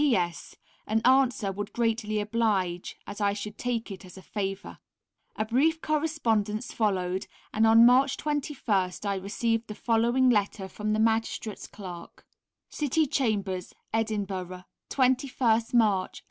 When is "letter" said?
10.31-10.67